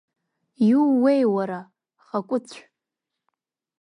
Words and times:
Иууеи 0.69 1.23
уара, 1.33 1.59
Хакәыцә?! 2.05 2.59